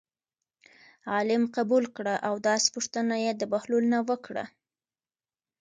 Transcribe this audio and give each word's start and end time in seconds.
عالم 1.11 1.43
قبول 1.55 1.83
کړه 1.97 2.15
او 2.27 2.33
داسې 2.47 2.67
پوښتنه 2.75 3.15
یې 3.23 3.31
د 3.35 3.41
بهلول 3.51 3.83
نه 3.93 3.99
وکړه. 4.09 4.45